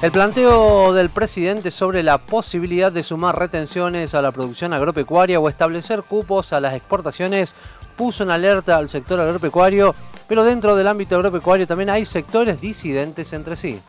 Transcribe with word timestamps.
El 0.00 0.12
planteo 0.12 0.92
del 0.92 1.10
presidente 1.10 1.72
sobre 1.72 2.04
la 2.04 2.18
posibilidad 2.18 2.92
de 2.92 3.02
sumar 3.02 3.36
retenciones 3.36 4.14
a 4.14 4.22
la 4.22 4.30
producción 4.30 4.72
agropecuaria 4.72 5.40
o 5.40 5.48
establecer 5.48 6.04
cupos 6.04 6.52
a 6.52 6.60
las 6.60 6.74
exportaciones 6.74 7.52
puso 7.96 8.22
en 8.22 8.30
alerta 8.30 8.76
al 8.76 8.88
sector 8.88 9.18
agropecuario, 9.18 9.96
pero 10.28 10.44
dentro 10.44 10.76
del 10.76 10.86
ámbito 10.86 11.16
agropecuario 11.16 11.66
también 11.66 11.90
hay 11.90 12.04
sectores 12.04 12.60
disidentes 12.60 13.32
entre 13.32 13.56
sí. 13.56 13.82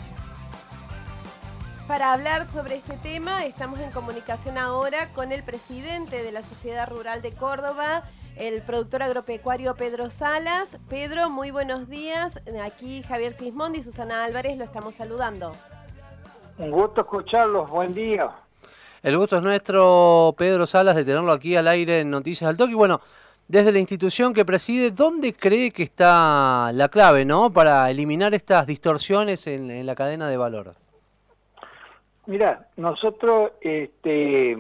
Para 1.88 2.12
hablar 2.12 2.48
sobre 2.52 2.78
este 2.78 2.98
tema 2.98 3.46
estamos 3.46 3.78
en 3.78 3.92
comunicación 3.92 4.58
ahora 4.58 5.14
con 5.14 5.32
el 5.32 5.44
presidente 5.44 6.24
de 6.24 6.32
la 6.32 6.42
Sociedad 6.42 6.90
Rural 6.90 7.22
de 7.22 7.34
Córdoba, 7.34 8.02
el 8.36 8.64
productor 8.64 9.04
agropecuario 9.04 9.76
Pedro 9.76 10.10
Salas. 10.10 10.70
Pedro, 10.90 11.30
muy 11.30 11.52
buenos 11.52 11.88
días. 11.88 12.40
Aquí 12.66 13.04
Javier 13.04 13.34
Sismondi 13.34 13.82
y 13.82 13.84
Susana 13.84 14.24
Álvarez 14.24 14.58
lo 14.58 14.64
estamos 14.64 14.96
saludando. 14.96 15.52
Un 16.60 16.72
gusto 16.72 17.02
escucharlos, 17.02 17.70
buen 17.70 17.94
día. 17.94 18.30
El 19.02 19.18
gusto 19.18 19.38
es 19.38 19.42
nuestro, 19.42 20.36
Pedro 20.38 20.68
Salas, 20.68 20.94
de 20.94 21.06
tenerlo 21.06 21.32
aquí 21.32 21.56
al 21.56 21.70
aire 21.70 22.02
en 22.02 22.10
Noticias 22.10 22.50
al 22.50 22.58
Toque. 22.58 22.74
Y 22.74 22.76
bueno, 22.76 23.00
desde 23.48 23.72
la 23.72 23.80
institución 23.80 24.34
que 24.34 24.44
preside, 24.44 24.92
¿dónde 24.92 25.34
cree 25.34 25.72
que 25.72 25.84
está 25.84 26.72
la 26.74 26.90
clave 26.90 27.24
¿no? 27.24 27.50
para 27.50 27.90
eliminar 27.90 28.34
estas 28.34 28.68
distorsiones 28.68 29.48
en, 29.48 29.86
la 29.86 29.96
cadena 29.96 30.28
de 30.28 30.36
valor? 30.36 30.76
Mira, 32.26 32.68
nosotros 32.76 33.54
este, 33.62 34.52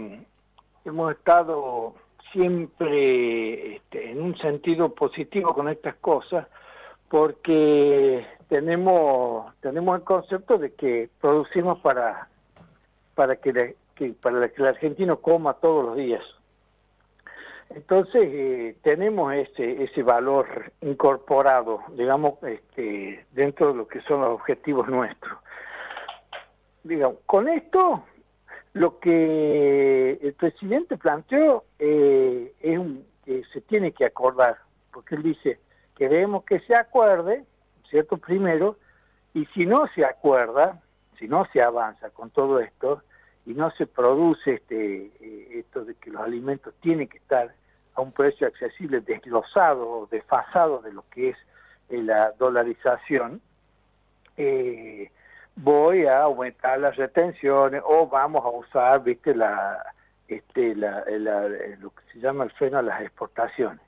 hemos 0.85 1.11
estado 1.11 1.95
siempre 2.31 3.75
este, 3.75 4.11
en 4.11 4.21
un 4.21 4.37
sentido 4.37 4.95
positivo 4.95 5.53
con 5.53 5.67
estas 5.67 5.95
cosas, 5.95 6.47
porque 7.09 8.25
tenemos 8.49 9.53
tenemos 9.61 9.97
el 9.97 10.03
concepto 10.03 10.57
de 10.57 10.73
que 10.73 11.09
producimos 11.21 11.79
para 11.79 12.27
para 13.15 13.35
que, 13.37 13.75
para 14.21 14.49
que 14.49 14.61
el 14.61 14.67
argentino 14.67 15.17
coma 15.17 15.53
todos 15.53 15.85
los 15.85 15.95
días. 15.95 16.23
Entonces 17.69 18.23
eh, 18.25 18.75
tenemos 18.81 19.33
ese 19.33 19.83
ese 19.83 20.03
valor 20.03 20.71
incorporado 20.81 21.81
digamos 21.95 22.41
este, 22.43 23.25
dentro 23.31 23.67
de 23.69 23.75
lo 23.75 23.87
que 23.87 24.01
son 24.01 24.21
los 24.21 24.31
objetivos 24.31 24.89
nuestros. 24.89 25.37
Digamos 26.83 27.19
con 27.27 27.47
esto 27.47 28.03
lo 28.73 28.99
que 28.99 30.19
el 30.21 30.33
presidente 30.33 30.97
planteó 30.97 31.65
eh, 31.77 32.53
es 32.61 32.79
que 33.25 33.43
se 33.53 33.61
tiene 33.61 33.91
que 33.91 34.05
acordar 34.05 34.57
porque 34.91 35.15
él 35.15 35.23
dice 35.23 35.59
queremos 35.95 36.45
que 36.45 36.59
se 36.61 36.75
acuerde 36.75 37.45
¿cierto? 37.89 38.17
Primero, 38.17 38.77
y 39.33 39.45
si 39.47 39.65
no 39.65 39.87
se 39.95 40.05
acuerda, 40.05 40.81
si 41.17 41.27
no 41.27 41.45
se 41.51 41.61
avanza 41.61 42.09
con 42.09 42.29
todo 42.29 42.59
esto, 42.59 43.03
y 43.45 43.53
no 43.53 43.71
se 43.71 43.87
produce 43.87 44.55
este 44.55 45.11
eh, 45.19 45.59
esto 45.59 45.83
de 45.83 45.95
que 45.95 46.11
los 46.11 46.21
alimentos 46.21 46.73
tienen 46.81 47.07
que 47.07 47.17
estar 47.17 47.53
a 47.95 48.01
un 48.01 48.11
precio 48.11 48.47
accesible, 48.47 49.01
desglosado, 49.01 50.07
desfasado 50.11 50.81
de 50.81 50.93
lo 50.93 51.03
que 51.09 51.29
es 51.29 51.37
eh, 51.89 52.01
la 52.03 52.31
dolarización, 52.33 53.41
eh, 54.37 55.11
voy 55.55 56.05
a 56.05 56.21
aumentar 56.21 56.79
las 56.79 56.95
retenciones 56.95 57.81
o 57.85 58.07
vamos 58.07 58.45
a 58.45 58.49
usar, 58.49 59.03
viste, 59.03 59.35
la, 59.35 59.83
este, 60.27 60.75
la, 60.75 61.03
lo 61.79 61.89
que 61.89 62.03
se 62.13 62.19
llama 62.19 62.43
el 62.43 62.51
freno 62.51 62.77
a 62.77 62.83
las 62.83 63.01
exportaciones. 63.01 63.81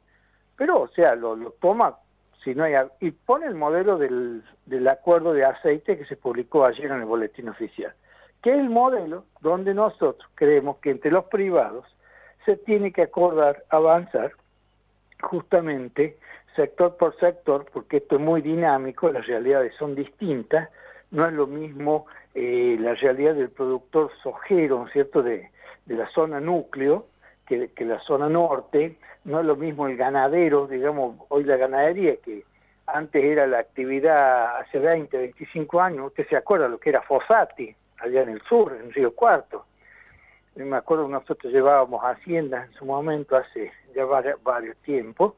Pero, 0.58 0.82
o 0.82 0.88
sea, 0.90 1.16
lo, 1.16 1.36
lo 1.36 1.52
toma 1.52 1.98
si 2.44 2.56
no 2.56 2.64
hay, 2.64 2.74
y 3.00 3.12
pone 3.12 3.46
el 3.46 3.56
modelo 3.56 3.98
del, 3.98 4.44
del 4.66 4.88
acuerdo 4.88 5.34
de 5.34 5.46
aceite 5.46 5.98
que 5.98 6.06
se 6.06 6.16
publicó 6.16 6.66
ayer 6.66 6.86
en 6.86 7.00
el 7.00 7.06
boletín 7.06 7.50
oficial, 7.50 7.94
que 8.42 8.52
es 8.52 8.58
el 8.58 8.70
modelo 8.70 9.26
donde 9.42 9.74
nosotros 9.74 10.30
creemos 10.36 10.78
que 10.78 10.92
entre 10.92 11.12
los 11.12 11.26
privados 11.26 11.86
se 12.46 12.58
tiene 12.58 12.92
que 12.92 13.04
acordar 13.04 13.64
avanzar 13.70 14.32
justamente 15.22 16.18
sector 16.56 16.98
por 16.98 17.18
sector, 17.20 17.66
porque 17.72 17.98
esto 17.98 18.16
es 18.16 18.22
muy 18.22 18.42
dinámico, 18.42 19.10
las 19.12 19.26
realidades 19.28 19.74
son 19.78 19.96
distintas, 19.96 20.70
no 21.12 21.26
es 21.26 21.34
lo 21.34 21.48
mismo 21.48 22.08
eh, 22.34 22.78
la 22.80 22.96
realidad 22.96 23.36
del 23.36 23.50
productor 23.50 24.12
sojero, 24.24 24.80
¿no 24.80 24.88
es 24.88 24.94
cierto?, 24.94 25.22
de, 25.22 25.52
de 25.86 25.96
la 25.96 26.10
zona 26.10 26.40
núcleo, 26.40 27.08
que, 27.70 27.86
la 27.86 28.00
zona 28.02 28.30
norte, 28.30 28.98
no 29.26 29.40
es 29.40 29.46
lo 29.46 29.56
mismo 29.56 29.88
el 29.88 29.98
ganadero, 29.98 30.68
digamos, 30.68 31.16
hoy 31.30 31.44
la 31.44 31.58
ganadería, 31.58 32.16
que 32.18 32.44
antes 32.88 33.24
era 33.24 33.48
la 33.48 33.60
actividad 33.60 34.58
hace 34.58 34.80
20, 34.80 35.18
25 35.18 35.82
años, 35.82 36.08
usted 36.08 36.28
se 36.28 36.38
acuerda 36.38 36.68
lo 36.68 36.80
que 36.80 36.90
era 36.90 37.02
Fossati, 37.02 37.76
allá 38.00 38.24
en 38.24 38.30
el 38.30 38.42
sur, 38.44 38.76
en 38.82 38.92
Río 38.92 39.14
Cuarto. 39.14 39.66
me 40.56 40.78
acuerdo 40.78 41.08
que 41.08 41.14
nosotros 41.14 41.54
llevábamos 41.54 42.02
haciendas 42.04 42.68
en 42.68 42.74
su 42.74 42.86
momento, 42.86 43.36
hace 43.36 43.72
ya 43.96 44.06
varios, 44.06 44.78
tiempos, 44.78 45.34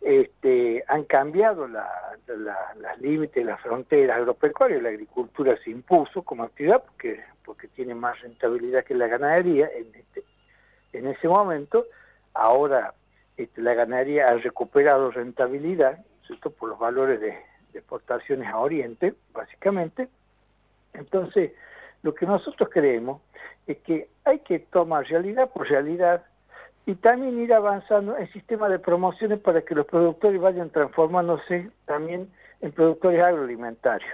este, 0.00 0.82
han 0.88 1.04
cambiado 1.04 1.68
la, 1.68 1.86
las 2.26 2.98
límites, 3.00 3.44
las 3.44 3.60
fronteras 3.60 4.16
agropecuarias, 4.16 4.82
la 4.82 4.88
agricultura 4.88 5.58
se 5.62 5.70
impuso 5.70 6.22
como 6.22 6.44
actividad 6.44 6.82
porque, 6.82 7.20
porque 7.44 7.68
tiene 7.68 7.94
más 7.94 8.18
rentabilidad 8.20 8.84
que 8.84 8.94
la 8.94 9.08
ganadería 9.08 9.68
en, 9.74 9.94
este, 9.94 10.24
en 10.92 11.06
ese 11.06 11.28
momento, 11.28 11.86
ahora 12.34 12.94
este, 13.36 13.62
la 13.62 13.74
ganadería 13.74 14.28
ha 14.28 14.34
recuperado 14.34 15.10
rentabilidad, 15.10 16.04
¿cierto? 16.26 16.50
por 16.50 16.68
los 16.68 16.78
valores 16.78 17.20
de, 17.20 17.38
exportaciones 17.72 18.48
a 18.48 18.58
Oriente, 18.58 19.14
básicamente. 19.32 20.08
Entonces, 20.92 21.52
lo 22.02 22.14
que 22.14 22.26
nosotros 22.26 22.68
creemos 22.70 23.22
es 23.66 23.78
que 23.78 24.08
hay 24.24 24.40
que 24.40 24.58
tomar 24.58 25.06
realidad 25.06 25.50
por 25.50 25.68
realidad 25.68 26.24
y 26.86 26.96
también 26.96 27.38
ir 27.38 27.54
avanzando 27.54 28.16
en 28.16 28.30
sistemas 28.32 28.70
de 28.70 28.78
promociones 28.78 29.38
para 29.38 29.62
que 29.62 29.74
los 29.74 29.86
productores 29.86 30.40
vayan 30.40 30.70
transformándose 30.70 31.70
también 31.84 32.28
en 32.60 32.72
productores 32.72 33.22
agroalimentarios. 33.22 34.10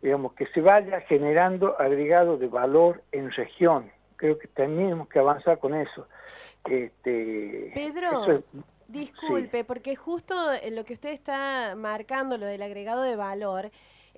Digamos, 0.00 0.34
que 0.34 0.46
se 0.46 0.60
vaya 0.60 1.00
generando 1.00 1.78
agregado 1.80 2.36
de 2.36 2.46
valor 2.46 3.02
en 3.10 3.32
región. 3.32 3.90
Creo 4.18 4.38
que 4.38 4.48
tenemos 4.48 5.08
que 5.08 5.18
avanzar 5.18 5.58
con 5.58 5.74
eso. 5.74 6.06
Este, 6.64 7.70
Pedro, 7.72 8.42
disculpe, 8.88 9.64
porque 9.64 9.96
justo 9.96 10.34
lo 10.70 10.84
que 10.84 10.92
usted 10.92 11.10
está 11.10 11.74
marcando, 11.74 12.36
lo 12.36 12.44
del 12.44 12.60
agregado 12.60 13.02
de 13.02 13.16
valor, 13.16 13.70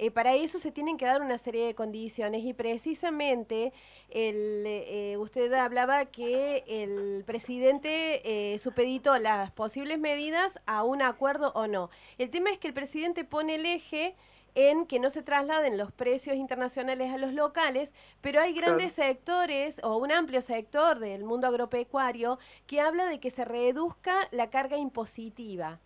eh, 0.03 0.11
para 0.11 0.35
eso 0.35 0.59
se 0.59 0.73
tienen 0.73 0.97
que 0.97 1.05
dar 1.05 1.21
una 1.21 1.37
serie 1.37 1.67
de 1.67 1.75
condiciones 1.75 2.43
y 2.43 2.55
precisamente 2.55 3.75
el, 4.09 4.65
eh, 4.67 5.17
usted 5.19 5.53
hablaba 5.53 6.07
que 6.07 6.65
el 6.67 7.23
presidente 7.27 8.23
eh, 8.25 8.59
supeditó 8.59 9.19
las 9.19 9.51
posibles 9.51 9.99
medidas 9.99 10.59
a 10.65 10.85
un 10.85 11.03
acuerdo 11.03 11.53
o 11.55 11.67
no. 11.67 11.91
El 12.17 12.31
tema 12.31 12.49
es 12.49 12.59
que 12.59 12.69
el 12.69 12.73
presidente 12.73 13.25
pone 13.25 13.57
el 13.57 13.67
eje 13.67 14.15
en 14.55 14.87
que 14.87 14.99
no 14.99 15.11
se 15.11 15.23
trasladen 15.23 15.79
los 15.79 15.93
precios 15.93 16.37
internacionales 16.37 17.13
a 17.13 17.19
los 17.19 17.33
locales, 17.33 17.93
pero 18.21 18.41
hay 18.41 18.55
grandes 18.55 18.93
sectores 18.93 19.81
o 19.83 19.97
un 19.97 20.13
amplio 20.13 20.43
sector 20.43 20.99
del 20.99 21.25
mundo 21.25 21.47
agropecuario 21.47 22.39
que 22.67 22.81
habla 22.81 23.07
de 23.07 23.21
que 23.21 23.31
se 23.31 23.45
reduzca 23.45 24.29
la 24.31 24.51
carga 24.51 24.77
impositiva. 24.77 25.79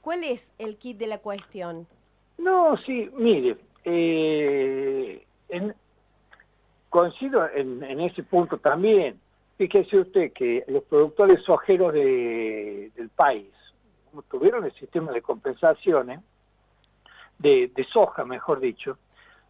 ¿Cuál 0.00 0.24
es 0.24 0.52
el 0.58 0.76
kit 0.76 0.98
de 0.98 1.08
la 1.08 1.18
cuestión? 1.18 1.86
No, 2.38 2.76
sí, 2.78 3.10
mire, 3.16 3.56
eh, 3.84 5.26
coincido 6.88 7.48
en, 7.54 8.00
ese 8.00 8.22
punto 8.22 8.58
también. 8.58 9.20
Fíjese 9.58 9.98
usted 9.98 10.32
que 10.32 10.64
los 10.68 10.82
productores 10.84 11.42
sojeros 11.44 11.92
de, 11.92 12.90
del 12.94 13.08
país, 13.10 13.48
tuvieron 14.30 14.64
el 14.64 14.72
sistema 14.74 15.12
de 15.12 15.22
compensaciones, 15.22 16.20
de, 17.38 17.86
soja, 17.92 18.24
mejor 18.24 18.60
dicho, 18.60 18.98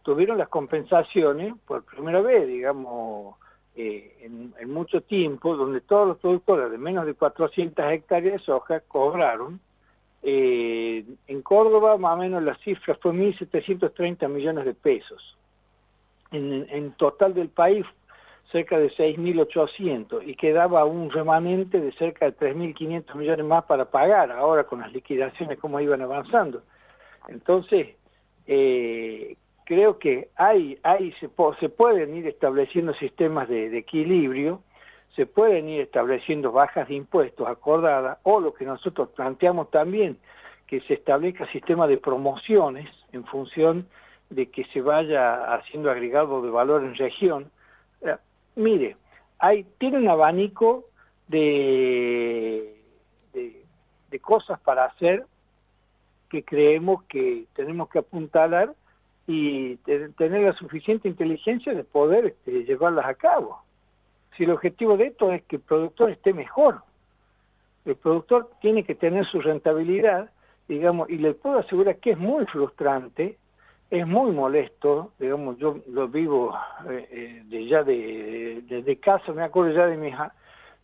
tuvieron 0.03 0.37
las 0.37 0.49
compensaciones 0.49 1.53
por 1.65 1.83
primera 1.83 2.21
vez, 2.21 2.47
digamos, 2.47 3.35
eh, 3.75 4.17
en, 4.21 4.71
mucho 4.71 5.01
tiempo, 5.01 5.55
donde 5.55 5.81
todos 5.81 6.07
los 6.07 6.17
productores 6.17 6.71
de 6.71 6.77
menos 6.77 7.05
de 7.05 7.13
400 7.13 7.85
hectáreas 7.91 8.33
de 8.33 8.45
soja 8.45 8.79
cobraron. 8.81 9.59
Eh, 10.23 11.05
en 11.27 11.41
Córdoba, 11.41 11.97
más 11.97 12.15
o 12.15 12.17
menos 12.17 12.43
la 12.43 12.55
cifra 12.57 12.95
fue 12.95 13.13
1.730 13.13 14.27
millones 14.27 14.65
de 14.65 14.73
pesos. 14.73 15.37
En, 16.31 16.67
en 16.69 16.91
total 16.93 17.33
del 17.33 17.49
país, 17.49 17.85
cerca 18.51 18.77
de 18.77 18.89
6.800 18.91 20.23
y 20.25 20.35
quedaba 20.35 20.85
un 20.85 21.09
remanente 21.09 21.79
de 21.79 21.91
cerca 21.93 22.25
de 22.25 22.37
3.500 22.37 23.15
millones 23.15 23.45
más 23.45 23.65
para 23.65 23.85
pagar 23.85 24.31
ahora 24.31 24.63
con 24.63 24.79
las 24.79 24.91
liquidaciones 24.93 25.59
como 25.59 25.79
iban 25.79 26.01
avanzando. 26.01 26.63
Entonces, 27.27 27.95
eh, 28.45 29.35
creo 29.65 29.99
que 29.99 30.29
hay, 30.35 30.79
hay 30.83 31.11
se, 31.19 31.29
se, 31.59 31.69
pueden 31.69 32.15
ir 32.15 32.27
estableciendo 32.27 32.93
sistemas 32.93 33.49
de, 33.49 33.77
equilibrio, 33.77 34.61
se 35.15 35.25
pueden 35.25 35.67
ir 35.67 35.81
estableciendo 35.81 36.51
bajas 36.51 36.87
de 36.87 36.95
impuestos 36.95 37.47
acordadas, 37.47 38.19
o 38.23 38.39
lo 38.39 38.53
que 38.53 38.65
nosotros 38.65 39.09
planteamos 39.09 39.69
también, 39.71 40.17
que 40.67 40.79
se 40.81 40.93
establezca 40.93 41.51
sistemas 41.51 41.89
de 41.89 41.97
promociones 41.97 42.89
en 43.11 43.25
función 43.25 43.87
de 44.29 44.49
que 44.49 44.65
se 44.65 44.81
vaya 44.81 45.53
haciendo 45.53 45.89
agregado 45.89 46.41
de 46.41 46.49
valor 46.49 46.83
en 46.83 46.95
región. 46.95 47.49
Eh, 48.01 48.15
mire, 48.55 48.95
hay, 49.39 49.65
tiene 49.77 49.97
un 49.97 50.09
abanico 50.09 50.85
de, 51.27 52.75
de, 53.33 54.19
cosas 54.19 54.59
para 54.61 54.85
hacer 54.85 55.25
que 56.29 56.43
creemos 56.43 57.03
que 57.03 57.45
tenemos 57.55 57.89
que 57.89 57.99
apuntalar 57.99 58.73
y 59.27 59.75
tener 59.77 60.41
la 60.41 60.53
suficiente 60.53 61.09
inteligencia 61.09 61.73
de 61.73 61.83
poder 61.83 62.27
este, 62.27 62.63
llevarlas 62.63 63.05
a 63.05 63.13
cabo. 63.15 63.61
Si 64.35 64.43
el 64.43 64.51
objetivo 64.51 64.95
de 64.95 65.07
esto 65.07 65.33
es 65.33 65.43
que 65.43 65.57
el 65.57 65.61
productor 65.61 66.11
esté 66.11 66.33
mejor, 66.33 66.81
el 67.85 67.95
productor 67.95 68.49
tiene 68.61 68.83
que 68.83 68.95
tener 68.95 69.25
su 69.25 69.41
rentabilidad, 69.41 70.29
digamos, 70.67 71.09
y 71.09 71.17
le 71.17 71.33
puedo 71.33 71.59
asegurar 71.59 71.97
que 71.97 72.11
es 72.11 72.17
muy 72.17 72.45
frustrante, 72.45 73.37
es 73.89 74.05
muy 74.05 74.31
molesto, 74.31 75.13
digamos, 75.17 75.57
yo 75.57 75.77
lo 75.87 76.07
vivo 76.07 76.53
eh, 76.89 77.07
eh, 77.09 77.41
de 77.45 77.65
ya 77.67 77.83
de, 77.83 78.61
de, 78.67 78.99
casa, 78.99 79.31
me 79.31 79.43
acuerdo 79.43 79.73
ya 79.73 79.87
de 79.87 79.95
mi, 79.95 80.11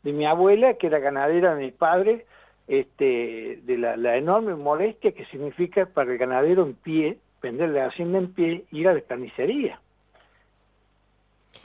de 0.03 0.13
mi 0.13 0.25
abuela, 0.25 0.75
que 0.75 0.87
era 0.87 0.99
ganadera 0.99 1.55
de 1.55 1.65
mi 1.65 1.71
padre, 1.71 2.25
este, 2.67 3.59
de 3.63 3.77
la, 3.77 4.17
enorme 4.17 4.55
molestia 4.55 5.11
que 5.11 5.25
significa 5.25 5.85
para 5.85 6.11
el 6.11 6.17
ganadero 6.17 6.63
en 6.63 6.73
pie, 6.73 7.17
vender 7.41 7.69
la 7.69 7.87
hacienda 7.87 8.19
en 8.19 8.33
pie, 8.33 8.65
ir 8.71 8.87
a 8.87 8.93
la 8.93 9.01
carnicería. 9.01 9.79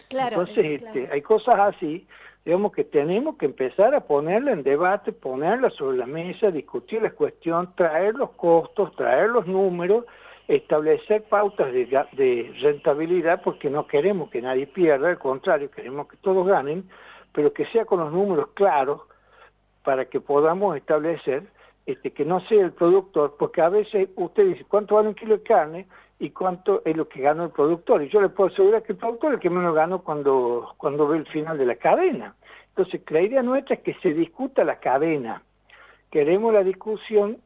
Claro, 0.08 0.40
Entonces, 0.40 0.82
este, 0.82 1.08
hay 1.12 1.22
cosas 1.22 1.54
así 1.58 2.06
digamos 2.48 2.72
que 2.72 2.84
tenemos 2.84 3.36
que 3.36 3.44
empezar 3.44 3.94
a 3.94 4.00
ponerla 4.00 4.52
en 4.52 4.62
debate, 4.62 5.12
ponerla 5.12 5.68
sobre 5.68 5.98
la 5.98 6.06
mesa, 6.06 6.50
discutir 6.50 7.02
la 7.02 7.10
cuestión, 7.10 7.74
traer 7.74 8.14
los 8.14 8.30
costos, 8.30 8.96
traer 8.96 9.28
los 9.28 9.46
números, 9.46 10.06
establecer 10.48 11.24
pautas 11.24 11.70
de, 11.70 12.54
rentabilidad, 12.62 13.42
porque 13.42 13.68
no 13.68 13.86
queremos 13.86 14.30
que 14.30 14.40
nadie 14.40 14.66
pierda, 14.66 15.10
al 15.10 15.18
contrario, 15.18 15.70
queremos 15.70 16.08
que 16.08 16.16
todos 16.16 16.46
ganen, 16.46 16.88
pero 17.34 17.52
que 17.52 17.66
sea 17.66 17.84
con 17.84 18.00
los 18.00 18.10
números 18.10 18.48
claros 18.54 19.02
para 19.88 20.04
que 20.04 20.20
podamos 20.20 20.76
establecer 20.76 21.44
este, 21.86 22.10
que 22.10 22.26
no 22.26 22.40
sea 22.40 22.62
el 22.62 22.72
productor, 22.72 23.36
porque 23.38 23.62
a 23.62 23.70
veces 23.70 24.10
usted 24.16 24.44
dice, 24.44 24.66
¿cuánto 24.68 24.96
vale 24.96 25.08
un 25.08 25.14
kilo 25.14 25.38
de 25.38 25.42
carne? 25.42 25.86
y 26.18 26.28
cuánto 26.28 26.82
es 26.84 26.94
lo 26.94 27.08
que 27.08 27.22
gana 27.22 27.44
el 27.44 27.50
productor. 27.50 28.02
Y 28.02 28.10
yo 28.10 28.20
le 28.20 28.28
puedo 28.28 28.50
asegurar 28.50 28.82
que 28.82 28.92
el 28.92 28.98
productor 28.98 29.30
es 29.30 29.34
el 29.36 29.40
que 29.40 29.48
menos 29.48 29.74
gana 29.74 29.96
cuando, 29.96 30.74
cuando 30.76 31.08
ve 31.08 31.16
el 31.16 31.26
final 31.28 31.56
de 31.56 31.64
la 31.64 31.76
cadena. 31.76 32.34
Entonces, 32.68 33.00
la 33.08 33.22
idea 33.22 33.42
nuestra 33.42 33.76
es 33.76 33.80
que 33.80 33.94
se 34.02 34.12
discuta 34.12 34.62
la 34.62 34.78
cadena. 34.78 35.42
Queremos 36.10 36.52
la 36.52 36.62
discusión 36.64 37.38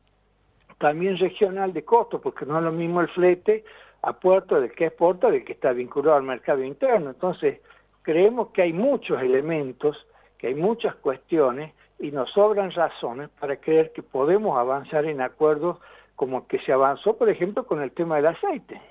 también 0.79 1.19
regional 1.19 1.73
de 1.73 1.85
costos, 1.85 2.21
porque 2.23 2.45
no 2.45 2.59
es 2.59 2.65
lo 2.65 2.73
mismo 2.73 3.03
el 3.03 3.09
flete 3.09 3.65
a 4.03 4.15
puerto 4.15 4.61
del 4.61 4.73
que 4.73 4.87
exporta 4.87 5.31
del 5.31 5.45
que 5.45 5.53
está 5.53 5.73
vinculado 5.73 6.17
al 6.17 6.25
mercado 6.25 6.65
interno. 6.65 7.11
Entonces, 7.11 7.61
creemos 8.01 8.49
que 8.49 8.63
hay 8.63 8.73
muchos 8.73 9.23
elementos, 9.23 9.97
que 10.39 10.49
hay 10.49 10.57
muchas 10.57 10.97
cuestiones 10.97 11.73
y 12.03 12.11
nos 12.11 12.31
sobran 12.33 12.73
razones 12.73 13.31
para 13.39 13.57
creer 13.57 13.93
que 13.93 14.03
podemos 14.03 14.59
avanzar 14.59 15.05
en 15.05 15.21
acuerdos 15.21 15.79
como 16.17 16.49
que 16.49 16.59
se 16.59 16.73
avanzó, 16.73 17.17
por 17.17 17.29
ejemplo, 17.29 17.65
con 17.65 17.81
el 17.81 17.93
tema 17.93 18.17
del 18.17 18.27
aceite. 18.27 18.83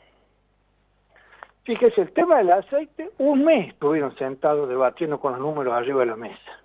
Fíjese, 1.64 2.02
el 2.02 2.14
tema 2.14 2.38
del 2.38 2.52
aceite, 2.52 3.12
un 3.18 3.44
mes 3.44 3.68
estuvieron 3.68 4.16
sentados 4.16 4.70
debatiendo 4.70 5.20
con 5.20 5.34
los 5.34 5.42
números 5.42 5.74
arriba 5.74 6.00
de 6.00 6.06
la 6.06 6.16
mesa. 6.16 6.62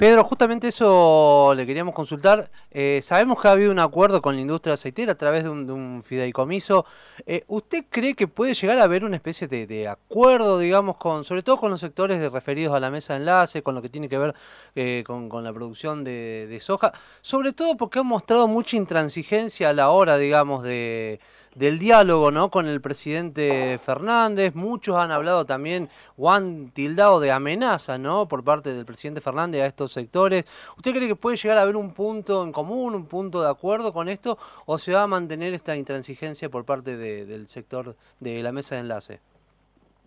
Pedro, 0.00 0.24
justamente 0.24 0.68
eso 0.68 1.52
le 1.54 1.66
queríamos 1.66 1.94
consultar. 1.94 2.50
Eh, 2.70 3.00
sabemos 3.02 3.38
que 3.38 3.48
ha 3.48 3.50
habido 3.50 3.70
un 3.70 3.80
acuerdo 3.80 4.22
con 4.22 4.34
la 4.34 4.40
industria 4.40 4.72
aceitera 4.72 5.12
a 5.12 5.14
través 5.14 5.44
de 5.44 5.50
un, 5.50 6.02
fideicomiso. 6.02 6.86
Eh, 7.26 7.44
¿Usted 7.48 7.84
cree 7.90 8.14
que 8.14 8.26
puede 8.26 8.54
llegar 8.54 8.78
a 8.78 8.84
haber 8.84 9.04
una 9.04 9.16
especie 9.16 9.46
de, 9.46 9.88
acuerdo, 9.88 10.58
digamos, 10.58 10.96
con, 10.96 11.22
sobre 11.22 11.42
todo 11.42 11.58
con 11.58 11.70
los 11.70 11.80
sectores 11.80 12.32
referidos 12.32 12.74
a 12.74 12.80
la 12.80 12.90
mesa 12.90 13.12
de 13.12 13.18
enlace, 13.20 13.62
con 13.62 13.74
lo 13.74 13.82
que 13.82 13.90
tiene 13.90 14.08
que 14.08 14.16
ver 14.16 14.34
eh, 14.74 15.04
con, 15.06 15.28
la 15.44 15.52
producción 15.52 16.02
de, 16.02 16.46
de 16.48 16.60
soja? 16.60 16.94
Sobre 17.20 17.52
todo 17.52 17.76
porque 17.76 17.98
ha 17.98 18.02
mostrado 18.02 18.48
mucha 18.48 18.78
intransigencia 18.78 19.68
a 19.68 19.74
la 19.74 19.90
hora, 19.90 20.16
digamos, 20.16 20.62
de 20.62 21.20
del 21.54 21.78
diálogo 21.78 22.30
¿no? 22.30 22.50
con 22.50 22.66
el 22.66 22.80
presidente 22.80 23.78
Fernández. 23.78 24.54
Muchos 24.54 24.96
han 24.96 25.10
hablado 25.10 25.44
también 25.44 25.88
o 26.16 26.30
han 26.30 26.70
tildado 26.70 27.20
de 27.20 27.30
amenaza 27.32 27.98
¿no? 27.98 28.28
por 28.28 28.44
parte 28.44 28.72
del 28.72 28.86
presidente 28.86 29.20
Fernández 29.20 29.62
a 29.62 29.66
estos 29.66 29.92
sectores. 29.92 30.44
¿Usted 30.76 30.92
cree 30.92 31.08
que 31.08 31.16
puede 31.16 31.36
llegar 31.36 31.58
a 31.58 31.62
haber 31.62 31.76
un 31.76 31.92
punto 31.92 32.44
en 32.44 32.52
común, 32.52 32.94
un 32.94 33.06
punto 33.06 33.42
de 33.42 33.50
acuerdo 33.50 33.92
con 33.92 34.08
esto 34.08 34.38
o 34.66 34.78
se 34.78 34.92
va 34.92 35.02
a 35.02 35.06
mantener 35.06 35.54
esta 35.54 35.76
intransigencia 35.76 36.48
por 36.48 36.64
parte 36.64 36.96
del 36.96 37.48
sector 37.48 37.94
de 38.20 38.42
la 38.42 38.52
mesa 38.52 38.76
de 38.76 38.80
enlace? 38.82 39.20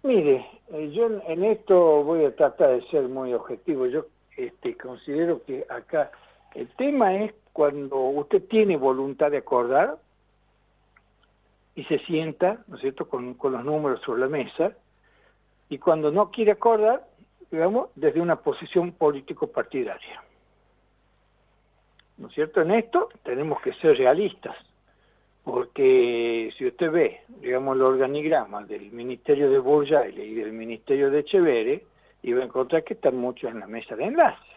Mire, 0.04 0.46
eh, 0.74 0.92
yo 0.94 1.08
en 1.28 1.46
esto 1.46 2.04
voy 2.04 2.26
a 2.26 2.36
tratar 2.36 2.72
de 2.72 2.86
ser 2.90 3.08
muy 3.08 3.34
objetivo. 3.34 3.86
Yo 3.86 4.06
este, 4.36 4.76
considero 4.76 5.42
que 5.46 5.66
acá 5.70 6.12
el 6.56 6.68
tema 6.76 7.24
es 7.24 7.34
cuando 7.54 7.98
usted 8.00 8.44
tiene 8.50 8.76
voluntad 8.76 9.32
de 9.32 9.38
acordar, 9.38 9.98
y 11.76 11.84
se 11.86 12.00
sienta, 12.00 12.64
¿no 12.68 12.76
es 12.76 12.82
cierto?, 12.82 13.08
con, 13.08 13.36
los 13.42 13.66
números 13.66 14.02
sobre 14.02 14.22
la 14.22 14.28
mesa, 14.28 14.74
y 15.70 15.78
cuando 15.78 16.12
no 16.12 16.30
quiere 16.30 16.52
acordar, 16.52 17.06
digamos, 17.50 17.90
desde 17.96 18.22
una 18.22 18.36
posición 18.38 18.92
político-partidaria. 18.92 20.24
¿No 22.18 22.28
es 22.28 22.34
cierto? 22.36 22.62
En 22.62 22.72
esto 22.72 23.10
tenemos 23.24 23.60
que 23.62 23.74
ser 23.74 23.98
realistas, 23.98 24.56
porque 25.44 26.54
si 26.58 26.68
usted 26.68 26.92
ve, 26.92 27.22
digamos, 27.42 27.76
el 27.76 27.82
organigrama 27.82 28.64
del 28.64 28.92
Ministerio 28.92 29.50
de 29.50 29.60
Burjaile 29.60 30.24
y 30.24 30.36
del 30.36 30.54
Ministerio 30.54 31.10
de 31.10 31.20
Echeverre, 31.20 31.84
iba 32.22 32.42
a 32.42 32.46
encontrar 32.46 32.84
que 32.84 32.94
están 32.94 33.18
muchos 33.18 33.52
en 33.52 33.60
la 33.60 33.68
mesa 33.68 33.96
de 33.96 34.06
enlace. 34.06 34.54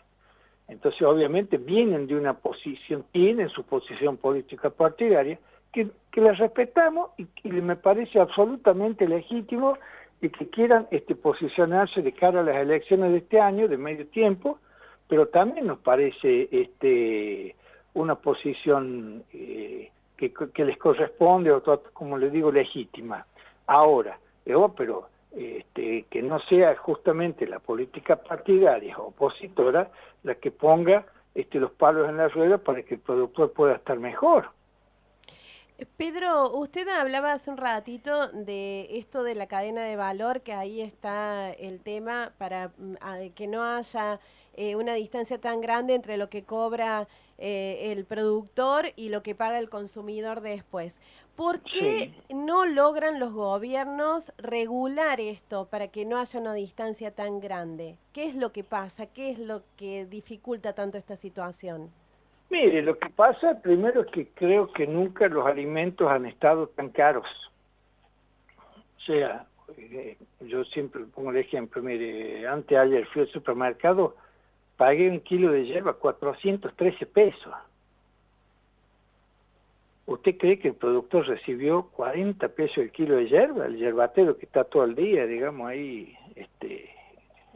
Entonces, 0.68 1.00
obviamente, 1.02 1.58
vienen 1.58 2.06
de 2.06 2.16
una 2.16 2.34
posición, 2.34 3.04
tienen 3.12 3.48
su 3.48 3.64
posición 3.64 4.16
política 4.16 4.70
partidaria, 4.70 5.38
que, 5.76 5.90
que 6.10 6.22
las 6.22 6.38
respetamos 6.38 7.10
y 7.18 7.26
que 7.26 7.50
me 7.50 7.76
parece 7.76 8.18
absolutamente 8.18 9.06
legítimo 9.06 9.76
y 10.22 10.30
que 10.30 10.48
quieran 10.48 10.88
este, 10.90 11.14
posicionarse 11.14 12.00
de 12.00 12.12
cara 12.12 12.40
a 12.40 12.42
las 12.42 12.56
elecciones 12.56 13.12
de 13.12 13.18
este 13.18 13.38
año, 13.38 13.68
de 13.68 13.76
medio 13.76 14.06
tiempo, 14.06 14.58
pero 15.06 15.28
también 15.28 15.66
nos 15.66 15.78
parece 15.80 16.48
este, 16.50 17.54
una 17.92 18.14
posición 18.14 19.22
eh, 19.34 19.90
que, 20.16 20.32
que, 20.32 20.64
les 20.64 20.78
corresponde, 20.78 21.52
o 21.52 21.62
como 21.92 22.16
le 22.16 22.30
digo, 22.30 22.50
legítima. 22.50 23.26
Ahora, 23.66 24.18
pero 24.74 25.08
este, 25.36 26.06
que 26.08 26.22
no 26.22 26.40
sea 26.40 26.74
justamente 26.76 27.46
la 27.46 27.58
política 27.58 28.16
partidaria 28.16 28.96
opositora 28.96 29.90
la 30.22 30.36
que 30.36 30.50
ponga 30.50 31.04
este, 31.34 31.60
los 31.60 31.72
palos 31.72 32.08
en 32.08 32.16
la 32.16 32.28
rueda 32.28 32.56
para 32.56 32.82
que 32.82 32.94
el 32.94 33.00
productor 33.00 33.52
pueda 33.52 33.74
estar 33.74 33.98
mejor. 33.98 34.55
Pedro, 35.98 36.56
usted 36.56 36.88
hablaba 36.88 37.32
hace 37.32 37.50
un 37.50 37.58
ratito 37.58 38.28
de 38.28 38.88
esto 38.96 39.22
de 39.22 39.34
la 39.34 39.46
cadena 39.46 39.82
de 39.82 39.96
valor, 39.96 40.40
que 40.40 40.54
ahí 40.54 40.80
está 40.80 41.50
el 41.50 41.80
tema 41.80 42.32
para 42.38 42.68
mm, 42.78 43.32
que 43.34 43.46
no 43.46 43.62
haya 43.62 44.18
eh, 44.54 44.74
una 44.74 44.94
distancia 44.94 45.38
tan 45.38 45.60
grande 45.60 45.94
entre 45.94 46.16
lo 46.16 46.30
que 46.30 46.44
cobra 46.44 47.08
eh, 47.36 47.92
el 47.92 48.06
productor 48.06 48.92
y 48.96 49.10
lo 49.10 49.22
que 49.22 49.34
paga 49.34 49.58
el 49.58 49.68
consumidor 49.68 50.40
después. 50.40 50.98
¿Por 51.34 51.60
qué 51.60 52.14
no 52.30 52.64
logran 52.64 53.20
los 53.20 53.34
gobiernos 53.34 54.32
regular 54.38 55.20
esto 55.20 55.66
para 55.66 55.88
que 55.88 56.06
no 56.06 56.18
haya 56.18 56.40
una 56.40 56.54
distancia 56.54 57.10
tan 57.10 57.38
grande? 57.38 57.98
¿Qué 58.14 58.24
es 58.24 58.34
lo 58.34 58.50
que 58.52 58.64
pasa? 58.64 59.04
¿Qué 59.04 59.28
es 59.28 59.38
lo 59.38 59.62
que 59.76 60.06
dificulta 60.06 60.72
tanto 60.72 60.96
esta 60.96 61.16
situación? 61.16 61.90
Mire, 62.48 62.82
lo 62.82 62.98
que 62.98 63.10
pasa 63.10 63.60
primero 63.60 64.02
es 64.02 64.06
que 64.08 64.28
creo 64.28 64.72
que 64.72 64.86
nunca 64.86 65.28
los 65.28 65.46
alimentos 65.46 66.08
han 66.10 66.26
estado 66.26 66.68
tan 66.68 66.90
caros. 66.90 67.26
O 68.98 69.00
sea, 69.00 69.46
eh, 69.76 70.16
yo 70.40 70.64
siempre 70.64 71.04
pongo 71.04 71.30
el 71.30 71.38
ejemplo, 71.38 71.82
mire, 71.82 72.46
antes 72.46 72.78
ayer 72.78 73.06
fui 73.06 73.22
al 73.22 73.28
supermercado, 73.28 74.16
pagué 74.76 75.10
un 75.10 75.20
kilo 75.20 75.50
de 75.50 75.66
hierba 75.66 75.94
413 75.94 77.06
pesos. 77.06 77.54
¿Usted 80.06 80.36
cree 80.38 80.60
que 80.60 80.68
el 80.68 80.74
productor 80.74 81.26
recibió 81.26 81.88
40 81.88 82.48
pesos 82.50 82.78
el 82.78 82.92
kilo 82.92 83.16
de 83.16 83.28
hierba? 83.28 83.66
El 83.66 83.76
yerbatero 83.76 84.38
que 84.38 84.46
está 84.46 84.62
todo 84.62 84.84
el 84.84 84.94
día, 84.94 85.26
digamos, 85.26 85.68
ahí, 85.68 86.16
este, 86.36 86.90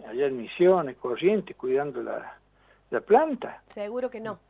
allá 0.05 0.27
en 0.27 0.37
Misiones, 0.37 0.97
Corrientes, 0.97 1.57
cuidando 1.57 2.03
la, 2.03 2.39
la 2.91 3.01
planta. 3.01 3.63
Seguro 3.67 4.11
que 4.11 4.19
no. 4.19 4.41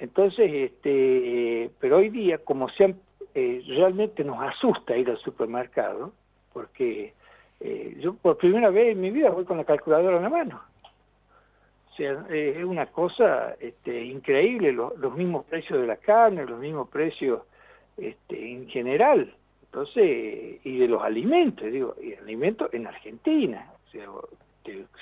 Entonces, 0.00 0.50
este, 0.50 1.70
pero 1.78 1.98
hoy 1.98 2.08
día, 2.08 2.38
como 2.38 2.68
se 2.70 2.94
eh, 3.34 3.62
realmente 3.66 4.24
nos 4.24 4.42
asusta 4.42 4.96
ir 4.96 5.10
al 5.10 5.18
supermercado, 5.18 6.12
porque 6.54 7.12
eh, 7.60 7.96
yo 8.00 8.14
por 8.14 8.38
primera 8.38 8.70
vez 8.70 8.92
en 8.92 9.00
mi 9.02 9.10
vida 9.10 9.30
voy 9.30 9.44
con 9.44 9.58
la 9.58 9.64
calculadora 9.64 10.16
en 10.16 10.22
la 10.22 10.30
mano. 10.30 10.60
O 11.92 11.94
sea, 11.96 12.24
eh, 12.30 12.54
es 12.56 12.64
una 12.64 12.86
cosa 12.86 13.54
este, 13.60 14.02
increíble, 14.04 14.72
los 14.72 15.14
mismos 15.14 15.44
precios 15.44 15.78
de 15.78 15.86
la 15.86 15.96
carne, 15.96 16.46
los 16.46 16.58
mismos 16.58 16.88
precios 16.88 17.42
este, 17.98 18.52
en 18.52 18.68
general. 18.68 19.32
Entonces, 19.64 20.60
y 20.64 20.78
de 20.78 20.88
los 20.88 21.02
alimentos, 21.02 21.70
digo, 21.70 21.94
y 22.02 22.14
alimentos 22.14 22.72
en 22.72 22.86
Argentina, 22.86 23.70
o 23.86 23.90
sea, 23.90 24.06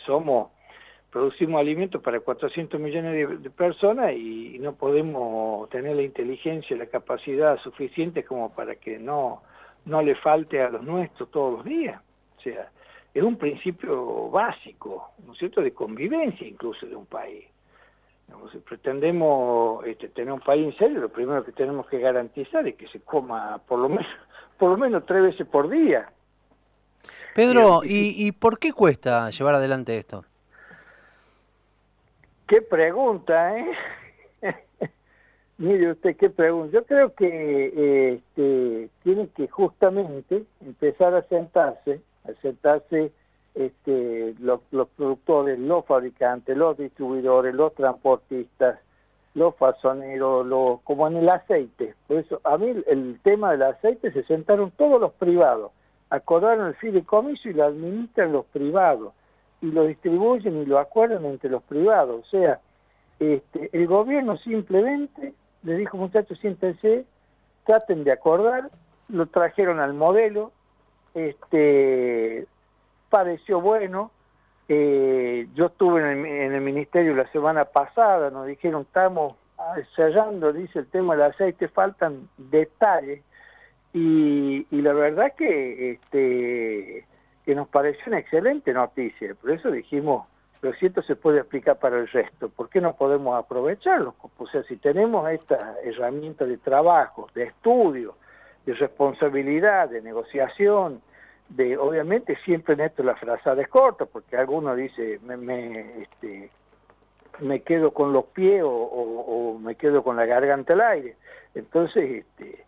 somos, 0.05 0.51
producimos 1.11 1.61
alimentos 1.61 2.03
para 2.03 2.21
400 2.21 2.79
millones 2.81 3.43
de, 3.43 3.51
personas 3.51 4.13
y, 4.13 4.59
no 4.59 4.75
podemos 4.75 5.69
tener 5.71 5.95
la 5.95 6.03
inteligencia 6.03 6.75
y 6.75 6.79
la 6.79 6.87
capacidad 6.87 7.59
suficiente 7.61 8.25
como 8.25 8.53
para 8.53 8.75
que 8.75 8.99
no, 8.99 9.43
no 9.85 10.03
le 10.03 10.17
falte 10.17 10.61
a 10.61 10.69
los 10.69 10.83
nuestros 10.83 11.31
todos 11.31 11.59
los 11.59 11.65
días. 11.65 12.01
O 12.37 12.41
sea, 12.41 12.69
es 13.15 13.23
un 13.23 13.37
principio 13.37 14.29
básico, 14.31 15.13
¿no 15.25 15.33
es 15.33 15.39
cierto?, 15.39 15.63
de 15.63 15.73
convivencia 15.73 16.47
incluso 16.47 16.87
de 16.87 16.97
un 16.97 17.07
país. 17.07 17.45
si 18.53 18.59
pretendemos 18.59 19.87
este, 19.87 20.09
tener 20.09 20.33
un 20.33 20.41
país 20.41 20.67
en 20.67 20.77
serio, 20.77 21.01
lo 21.01 21.09
primero 21.09 21.45
que 21.45 21.53
tenemos 21.53 21.87
que 21.87 22.01
garantizar 22.01 22.67
es 22.67 22.75
que 22.75 22.89
se 22.89 23.01
coma 23.01 23.61
por 23.67 23.79
lo 23.79 23.89
menos, 23.89 24.07
por 24.59 24.71
lo 24.71 24.77
menos 24.77 25.07
tres 25.07 25.23
veces 25.23 25.47
por 25.47 25.69
día. 25.71 26.11
Pedro, 27.35 27.83
¿y, 27.85 28.27
¿y 28.27 28.33
por 28.33 28.59
qué 28.59 28.73
cuesta 28.73 29.31
llevar 29.31 29.55
adelante 29.55 29.97
esto? 29.97 30.25
Qué 32.49 32.63
pregunta, 32.63 33.57
¿eh? 33.59 33.73
Mire 35.59 35.93
usted, 35.93 36.17
qué 36.17 36.31
pregunta. 36.31 36.73
Yo 36.73 36.85
creo 36.85 37.15
que 37.15 38.15
este, 38.15 38.91
tiene 39.05 39.29
que 39.37 39.49
justamente 39.49 40.45
empezar 40.61 41.15
a 41.15 41.23
sentarse 41.23 42.01
sentarse 42.43 43.13
este, 43.55 44.35
los, 44.41 44.61
productores, 44.97 45.59
los 45.59 45.85
fabricantes, 45.87 46.57
los 46.57 46.77
distribuidores, 46.77 47.55
los 47.55 47.75
transportistas, 47.75 48.79
los 49.35 49.55
fasoneros, 49.57 50.47
los, 50.47 50.81
como 50.83 51.07
en 51.09 51.17
el 51.17 51.29
aceite. 51.29 51.95
Por 52.07 52.19
eso, 52.19 52.41
a 52.45 52.59
mí 52.59 52.75
el 52.87 53.19
tema 53.23 53.53
del 53.53 53.63
aceite 53.63 54.13
se 54.13 54.25
sentaron 54.25 54.71
todos 54.73 55.01
los 55.01 55.13
privados, 55.15 55.73
acordaron 56.11 56.69
el 56.69 56.75
fideicomiso 56.75 57.49
y 57.49 57.55
lo 57.55 57.65
administran 57.65 58.33
los 58.33 58.47
privados, 58.47 59.13
y 59.61 59.71
lo 59.71 59.85
distribuyen 59.87 60.57
y 60.63 60.67
lo 60.67 60.79
acuerdan 60.79 61.25
entre 61.25 61.51
los 61.51 61.63
privados. 61.63 62.25
O 62.27 62.31
sea, 62.31 62.61
este, 63.19 63.71
el 63.73 63.87
gobierno 63.87 64.37
simplemente 64.39 65.35
le 65.63 65.77
dijo, 65.77 65.97
muchachos, 65.97 66.39
siéntense, 66.39 67.05
traten 67.67 68.05
de 68.05 68.13
acordar, 68.13 68.71
lo 69.09 69.27
trajeron 69.27 69.81
al 69.81 69.95
modelo, 69.95 70.53
este, 71.15 72.47
pareció 73.11 73.61
bueno. 73.61 74.11
Eh, 74.69 75.49
yo 75.55 75.67
estuve 75.67 76.01
en 76.13 76.53
el, 76.55 76.61
ministerio 76.61 77.15
la 77.15 77.31
semana 77.33 77.65
pasada, 77.65 78.31
nos 78.31 78.47
dijeron, 78.47 78.83
estamos 78.83 79.35
cerrando, 79.97 80.53
dice 80.53 80.81
el 80.81 80.87
tema 80.87 81.17
del 81.17 81.33
aceite, 81.33 81.69
faltan 81.69 82.29
detalles. 82.37 83.23
Y, 83.95 84.67
la 84.71 84.93
verdad 84.93 85.33
que, 85.37 85.93
este, 85.93 87.07
que 87.49 87.55
nos 87.55 87.69
pareció 87.69 88.03
una 88.09 88.19
excelente 88.19 88.75
noticia. 88.75 89.35
Por 89.35 89.53
eso 89.53 89.71
dijimos, 89.71 90.27
lo 90.61 90.71
cierto 90.75 91.01
se 91.01 91.17
puede 91.17 91.41
aplicar 91.41 91.79
para 91.79 91.97
el 91.97 92.07
resto. 92.07 92.51
¿Por 92.51 92.69
qué 92.69 92.79
no 92.79 92.95
podemos 92.95 93.43
aprovecharlo? 93.43 94.15
O 94.37 94.47
sea, 94.49 94.63
si 94.65 94.77
tenemos 94.77 95.27
esta 95.31 95.77
herramienta 95.83 96.45
de 96.45 96.59
trabajo, 96.59 97.27
de 97.35 97.45
estudio, 97.45 98.17
de 98.67 98.75
responsabilidad, 98.75 99.89
de 99.89 100.03
negociación, 100.03 101.01
de 101.49 101.79
obviamente 101.79 102.37
siempre 102.45 102.75
en 102.75 102.81
esto 102.81 103.03
la 103.03 103.17
frazada 103.17 103.63
es 103.63 103.69
corta, 103.69 104.05
porque 104.05 104.37
alguno 104.37 104.77
dice 104.77 105.19
me, 105.23 105.39
me, 105.39 106.03
este, 106.03 106.51
me 107.39 107.63
quedo 107.63 107.95
con 107.95 108.13
los 108.13 108.27
pies 108.27 108.63
o, 108.63 109.59
me 109.59 109.75
quedo 109.77 110.05
con 110.05 110.17
la 110.17 110.27
garganta 110.27 110.75
al 110.75 110.83
aire. 110.83 111.17
Entonces, 111.55 112.27
este, 112.27 112.67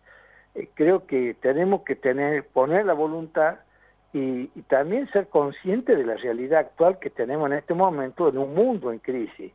eh, 0.55 0.69
creo 0.73 1.05
que 1.05 1.35
tenemos 1.35 1.83
que 1.83 1.95
tener, 1.95 2.47
poner 2.47 2.87
la 2.87 2.93
voluntad 2.93 3.59
y, 4.13 4.49
y, 4.55 4.61
también 4.67 5.09
ser 5.11 5.27
conscientes 5.27 5.97
de 5.97 6.05
la 6.05 6.15
realidad 6.15 6.59
actual 6.59 6.99
que 6.99 7.09
tenemos 7.09 7.49
en 7.49 7.57
este 7.57 7.73
momento 7.73 8.27
en 8.27 8.37
un 8.37 8.53
mundo 8.53 8.91
en 8.91 8.99
crisis. 8.99 9.53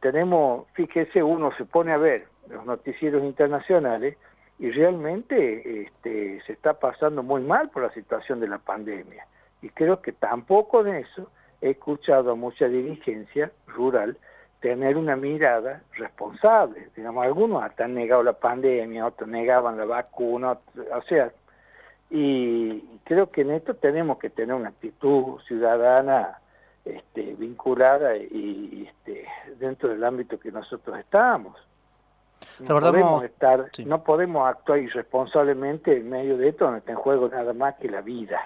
Tenemos, 0.00 0.66
fíjese, 0.74 1.22
uno 1.22 1.50
se 1.56 1.64
pone 1.64 1.92
a 1.92 1.96
ver 1.96 2.26
los 2.48 2.64
noticieros 2.64 3.24
internacionales 3.24 4.16
y 4.58 4.70
realmente 4.70 5.82
este, 5.82 6.40
se 6.46 6.52
está 6.52 6.74
pasando 6.74 7.22
muy 7.22 7.42
mal 7.42 7.70
por 7.70 7.82
la 7.82 7.92
situación 7.92 8.40
de 8.40 8.48
la 8.48 8.58
pandemia. 8.58 9.26
Y 9.62 9.70
creo 9.70 10.00
que 10.00 10.12
tampoco 10.12 10.84
de 10.84 11.00
eso 11.00 11.30
he 11.60 11.70
escuchado 11.70 12.32
a 12.32 12.34
mucha 12.36 12.68
dirigencia 12.68 13.50
rural 13.66 14.16
tener 14.60 14.96
una 14.96 15.16
mirada 15.16 15.82
responsable. 15.92 16.88
Digamos, 16.96 17.24
algunos 17.24 17.62
hasta 17.62 17.84
han 17.84 17.94
negado 17.94 18.22
la 18.22 18.34
pandemia, 18.34 19.06
otros 19.06 19.28
negaban 19.28 19.76
la 19.76 19.84
vacuna, 19.84 20.52
o 20.52 21.02
sea, 21.02 21.32
y 22.10 22.80
creo 23.04 23.30
que 23.30 23.42
en 23.42 23.52
esto 23.52 23.74
tenemos 23.74 24.18
que 24.18 24.30
tener 24.30 24.54
una 24.54 24.68
actitud 24.68 25.40
ciudadana 25.46 26.38
este, 26.84 27.34
vinculada 27.34 28.16
y 28.16 28.88
este, 28.88 29.26
dentro 29.58 29.88
del 29.88 30.04
ámbito 30.04 30.38
que 30.38 30.52
nosotros 30.52 30.98
estamos. 30.98 31.56
No 32.60 32.78
podemos, 32.78 33.24
estar, 33.24 33.70
no 33.84 34.04
podemos 34.04 34.48
actuar 34.48 34.78
irresponsablemente 34.78 35.96
en 35.96 36.08
medio 36.08 36.36
de 36.36 36.50
esto 36.50 36.66
donde 36.66 36.80
está 36.80 36.92
en 36.92 36.98
juego 36.98 37.28
nada 37.28 37.52
más 37.52 37.74
que 37.76 37.88
la 37.88 38.00
vida. 38.00 38.40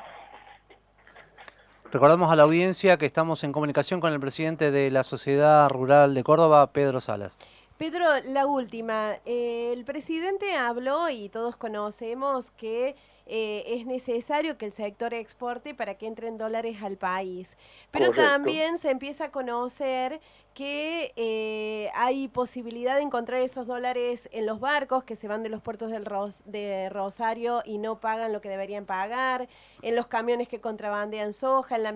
Recordamos 1.91 2.31
a 2.31 2.37
la 2.37 2.43
audiencia 2.43 2.97
que 2.97 3.07
estamos 3.07 3.45
en 3.45 3.53
comunicación 3.53 4.00
con 4.00 4.12
el 4.12 4.21
presidente 4.21 4.71
de 4.71 4.91
la 4.91 5.03
Sociedad 5.03 5.69
Rural 5.71 6.15
de 6.15 6.23
Córdoba, 6.23 6.71
Pedro 6.73 7.00
Salas. 7.00 7.37
Pedro, 7.79 8.07
la 8.27 8.47
última. 8.47 9.15
Eh, 9.25 9.73
el 9.73 9.85
presidente 9.85 10.55
habló 10.57 11.09
y 11.09 11.29
todos 11.29 11.57
conocemos 11.57 12.50
que 12.53 12.97
eh, 13.28 13.64
es 13.66 13.85
necesario 13.85 14.56
que 14.56 14.66
el 14.66 14.73
sector 14.73 15.12
exporte 15.12 15.75
para 15.75 15.97
que 15.97 16.06
entren 16.06 16.38
dólares 16.38 16.78
al 16.82 16.97
país. 16.97 17.56
Pero 17.90 18.12
también 18.12 18.78
se 18.78 18.90
empieza 18.90 19.26
a 19.26 19.30
conocer 19.30 20.20
que 20.59 21.12
eh, 21.15 21.88
hay 21.95 22.27
posibilidad 22.27 22.97
de 22.97 23.03
encontrar 23.03 23.43
esos 23.43 23.69
dólares 23.69 24.29
en 24.33 24.45
los 24.45 24.59
barcos 24.59 25.05
que 25.05 25.15
se 25.15 25.29
van 25.29 25.45
de 25.45 25.49
los 25.49 25.62
puertos 25.62 25.88
del 25.88 26.05
de 26.47 26.88
Rosario 26.91 27.62
y 27.65 27.79
no 27.79 28.00
pagan 28.00 28.33
lo 28.33 28.41
que 28.41 28.49
deberían 28.49 28.85
pagar, 28.85 29.47
en 29.83 29.95
los 29.95 30.09
camiones 30.09 30.49
que 30.49 30.61
contrabandean 30.61 31.33
soja, 31.33 31.77
en 31.77 31.85
la, 31.85 31.91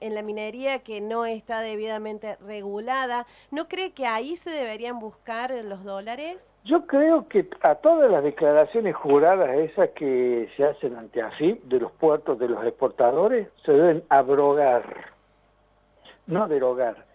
en 0.00 0.14
la 0.16 0.22
minería 0.22 0.80
que 0.80 1.00
no 1.00 1.26
está 1.26 1.60
debidamente 1.60 2.34
regulada. 2.44 3.24
¿No 3.52 3.68
cree 3.68 3.92
que 3.92 4.08
ahí 4.08 4.34
se 4.34 4.50
deberían 4.50 4.98
buscar 4.98 5.52
los 5.52 5.84
dólares? 5.84 6.50
Yo 6.64 6.88
creo 6.88 7.28
que 7.28 7.48
a 7.60 7.76
todas 7.76 8.10
las 8.10 8.24
declaraciones 8.24 8.96
juradas 8.96 9.50
esas 9.58 9.90
que 9.90 10.48
se 10.56 10.64
hacen 10.64 10.96
ante 10.96 11.22
AFIP 11.22 11.62
de 11.66 11.78
los 11.78 11.92
puertos 11.92 12.36
de 12.40 12.48
los 12.48 12.66
exportadores 12.66 13.46
se 13.64 13.70
deben 13.70 14.02
abrogar, 14.08 15.12
no 16.26 16.48
derogar, 16.48 17.07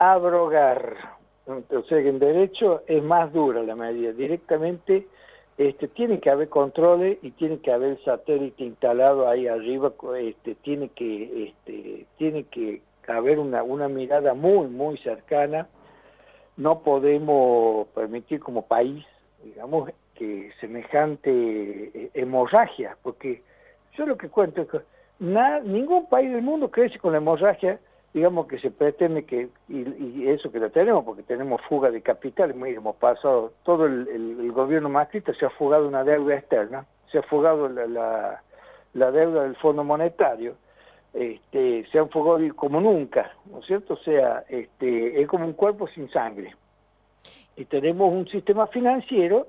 abrogar. 0.00 0.96
O 1.46 1.82
sea 1.88 1.98
en 1.98 2.18
derecho 2.18 2.82
es 2.88 3.02
más 3.02 3.32
dura 3.32 3.62
la 3.62 3.76
medida. 3.76 4.12
Directamente 4.12 5.06
este, 5.56 5.86
tiene 5.88 6.18
que 6.18 6.30
haber 6.30 6.48
controles 6.48 7.18
y 7.22 7.30
tiene 7.32 7.58
que 7.58 7.72
haber 7.72 8.02
satélite 8.04 8.64
instalado 8.64 9.28
ahí 9.28 9.46
arriba, 9.46 9.92
este, 10.18 10.56
tiene 10.56 10.88
que 10.88 11.48
este, 11.48 12.06
tiene 12.18 12.44
que 12.44 12.82
haber 13.06 13.38
una, 13.38 13.62
una 13.62 13.88
mirada 13.88 14.34
muy, 14.34 14.66
muy 14.66 14.98
cercana 14.98 15.68
no 16.60 16.80
podemos 16.80 17.88
permitir 17.88 18.38
como 18.40 18.66
país, 18.66 19.04
digamos, 19.42 19.90
que 20.14 20.50
semejante 20.60 21.30
eh, 21.30 22.10
hemorragia, 22.12 22.98
porque 23.02 23.42
yo 23.96 24.04
lo 24.04 24.18
que 24.18 24.28
cuento 24.28 24.62
es 24.62 24.68
que 24.68 24.80
ningún 25.18 26.06
país 26.10 26.30
del 26.30 26.42
mundo 26.42 26.70
crece 26.70 26.98
con 26.98 27.12
la 27.12 27.18
hemorragia, 27.18 27.80
digamos 28.12 28.46
que 28.46 28.58
se 28.58 28.70
pretende 28.70 29.24
que, 29.24 29.48
y, 29.68 30.28
eso 30.28 30.50
que 30.50 30.58
lo 30.58 30.70
tenemos, 30.70 31.04
porque 31.04 31.22
tenemos 31.22 31.60
fuga 31.62 31.90
de 31.90 32.02
capital, 32.02 32.50
hemos 32.50 32.96
pasado, 32.96 33.52
todo 33.62 33.86
el, 33.86 34.50
gobierno 34.52 34.88
macrista 34.88 35.32
se 35.34 35.46
ha 35.46 35.50
fugado 35.50 35.86
una 35.86 36.04
deuda 36.04 36.34
externa, 36.34 36.86
se 37.10 37.18
ha 37.18 37.22
fugado 37.22 37.68
la, 37.68 38.42
la 38.94 39.10
deuda 39.10 39.44
del 39.44 39.56
Fondo 39.56 39.84
Monetario, 39.84 40.56
este, 41.12 41.86
se 41.90 41.98
han 41.98 42.04
enfocado 42.04 42.38
como 42.54 42.80
nunca, 42.80 43.32
¿no 43.46 43.58
es 43.58 43.66
cierto? 43.66 43.94
O 43.94 43.98
sea, 43.98 44.44
este, 44.48 45.20
es 45.20 45.28
como 45.28 45.44
un 45.44 45.54
cuerpo 45.54 45.88
sin 45.88 46.10
sangre. 46.10 46.54
Y 47.56 47.64
tenemos 47.64 48.12
un 48.12 48.28
sistema 48.28 48.66
financiero 48.68 49.48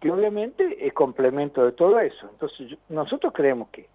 que 0.00 0.10
obviamente 0.10 0.86
es 0.86 0.92
complemento 0.92 1.64
de 1.64 1.72
todo 1.72 1.98
eso. 2.00 2.28
Entonces, 2.30 2.78
nosotros 2.88 3.32
creemos 3.34 3.68
que 3.70 3.88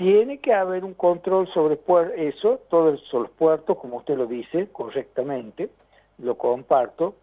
tiene 0.00 0.38
que 0.38 0.54
haber 0.54 0.82
un 0.82 0.94
control 0.94 1.46
sobre 1.52 1.78
eso, 2.16 2.58
todos 2.70 3.02
los 3.12 3.30
puertos, 3.32 3.76
como 3.76 3.98
usted 3.98 4.16
lo 4.16 4.24
dice 4.24 4.66
correctamente, 4.72 5.68
lo 6.16 6.38
comparto, 6.38 7.16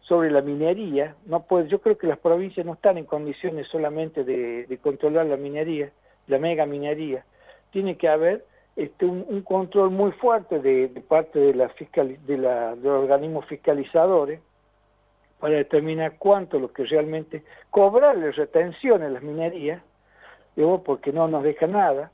sobre 0.00 0.32
la 0.32 0.40
minería, 0.40 1.14
no 1.26 1.44
puede, 1.44 1.68
yo 1.68 1.80
creo 1.80 1.96
que 1.96 2.08
las 2.08 2.18
provincias 2.18 2.66
no 2.66 2.72
están 2.72 2.98
en 2.98 3.04
condiciones 3.04 3.68
solamente 3.68 4.24
de, 4.24 4.78
controlar 4.82 5.26
la 5.26 5.36
minería, 5.36 5.92
la 6.26 6.40
mega 6.40 6.66
minería, 6.66 7.24
tiene 7.70 7.96
que 7.96 8.08
haber 8.08 8.44
este, 8.74 9.06
un, 9.06 9.42
control 9.42 9.90
muy 9.90 10.10
fuerte 10.10 10.58
de, 10.58 10.88
parte 11.06 11.38
de, 11.38 11.54
la 11.54 11.68
fiscal, 11.68 12.18
de, 12.26 12.36
la, 12.36 12.74
de 12.74 12.82
los 12.82 13.04
organismos 13.04 13.46
fiscalizadores 13.46 14.40
para 15.38 15.54
determinar 15.54 16.16
cuánto 16.18 16.58
lo 16.58 16.72
que 16.72 16.84
realmente 16.84 17.44
cobrarle 17.70 18.32
retención 18.32 19.04
a 19.04 19.08
las 19.08 19.22
minerías, 19.22 19.80
digamos, 20.56 20.80
porque 20.80 21.12
no 21.12 21.28
nos 21.28 21.44
deja 21.44 21.68
nada, 21.68 22.10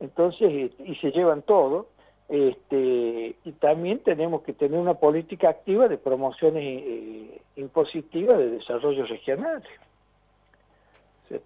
entonces, 0.00 0.72
y 0.78 0.94
se 0.96 1.10
llevan 1.12 1.42
todo, 1.42 1.86
este, 2.28 3.36
y 3.44 3.52
también 3.60 3.98
tenemos 3.98 4.42
que 4.42 4.54
tener 4.54 4.78
una 4.78 4.94
política 4.94 5.50
activa 5.50 5.88
de 5.88 5.98
promociones 5.98 6.62
eh, 6.64 7.40
impositivas 7.56 8.38
de 8.38 8.50
desarrollo 8.50 9.04
regional. 9.04 9.62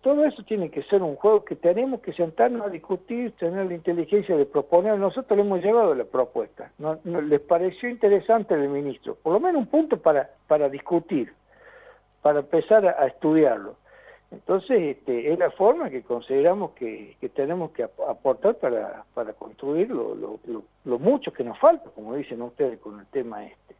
todo 0.03 0.25
eso 0.25 0.43
tiene 0.45 0.71
que 0.71 0.83
ser 0.85 1.03
un 1.03 1.17
juego 1.17 1.45
que 1.45 1.57
tenemos 1.57 2.01
que 2.01 2.13
sentarnos 2.13 2.67
a 2.67 2.71
discutir, 2.71 3.33
tener 3.33 3.67
la 3.67 3.75
inteligencia 3.75 4.37
de 4.37 4.47
proponer. 4.47 4.99
Nosotros 4.99 5.37
le 5.37 5.45
hemos 5.45 5.63
llevado 5.63 5.95
la 5.95 6.05
propuesta. 6.05 6.71
No, 6.79 6.99
les 7.05 7.41
pareció 7.41 7.89
interesante 7.89 8.55
el 8.55 8.69
ministro, 8.69 9.17
por 9.17 9.33
lo 9.33 9.41
menos 9.41 9.63
un 9.63 9.67
punto 9.67 10.01
para, 10.01 10.31
para 10.47 10.69
discutir, 10.69 11.33
para 12.23 12.41
empezar 12.41 12.87
a 12.87 13.07
estudiarlo. 13.07 13.77
Entonces, 14.31 14.97
este, 14.97 15.33
es 15.33 15.39
la 15.39 15.51
forma 15.53 15.89
que 15.89 16.03
consideramos 16.03 16.73
que, 16.73 17.17
tenemos 17.35 17.71
que 17.73 17.85
aportar 17.85 18.57
para, 18.57 19.05
para 19.15 19.33
construir 19.33 19.89
lo, 19.89 20.15
lo, 20.15 20.39
lo, 20.85 20.99
mucho 20.99 21.33
que 21.33 21.45
nos 21.45 21.59
falta, 21.59 21.89
como 21.91 22.15
dicen 22.15 22.43
ustedes 22.43 22.79
con 22.79 23.01
el 23.01 23.07
tema 23.07 23.47
este. 23.47 23.75